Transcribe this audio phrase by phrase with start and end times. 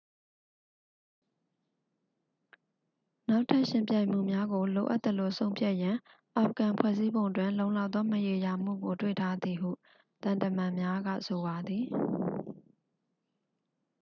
[3.29, 5.97] နောက်ထပ် ယှဉ်ပြိုင်မှုများကို လိုအပ်သလို ဆုံးဖြတ်ရန်
[6.37, 9.69] အာဖဂန် ဖွဲ့စည်းပုံတွင် လုံလောက်သော မရေရာမှုကို တွေ့ထားသည်ဟု
[10.23, 11.85] သံတမန်များက ဆိုပါသည်